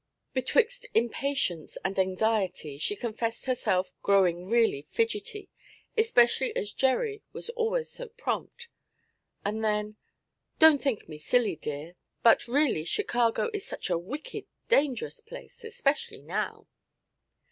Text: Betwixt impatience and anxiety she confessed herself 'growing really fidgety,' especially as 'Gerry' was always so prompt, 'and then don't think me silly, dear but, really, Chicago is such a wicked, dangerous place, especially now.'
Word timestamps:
Betwixt 0.33 0.87
impatience 0.95 1.77
and 1.85 1.99
anxiety 1.99 2.79
she 2.79 2.95
confessed 2.95 3.45
herself 3.45 3.93
'growing 4.01 4.49
really 4.49 4.87
fidgety,' 4.89 5.51
especially 5.95 6.55
as 6.55 6.71
'Gerry' 6.73 7.21
was 7.33 7.51
always 7.51 7.91
so 7.91 8.09
prompt, 8.09 8.67
'and 9.45 9.63
then 9.63 9.97
don't 10.57 10.81
think 10.81 11.07
me 11.07 11.19
silly, 11.19 11.55
dear 11.55 11.97
but, 12.23 12.47
really, 12.47 12.83
Chicago 12.83 13.51
is 13.53 13.63
such 13.67 13.91
a 13.91 13.97
wicked, 13.99 14.47
dangerous 14.69 15.19
place, 15.19 15.63
especially 15.63 16.23
now.' 16.23 16.65